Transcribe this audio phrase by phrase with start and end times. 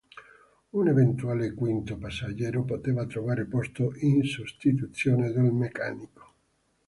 [0.71, 6.33] Un eventuale quinto passeggero poteva trovare posto in sostituzione del meccanico.